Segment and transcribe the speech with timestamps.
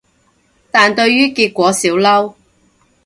[0.71, 2.33] 但對於結果少嬲